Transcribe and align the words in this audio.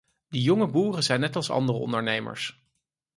De 0.27 0.41
jonge 0.41 0.67
boeren 0.69 1.03
zijn 1.03 1.19
net 1.19 1.35
als 1.35 1.49
andere 1.49 1.77
ondernemers. 1.77 2.61